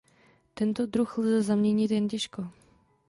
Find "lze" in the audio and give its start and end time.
1.17-1.41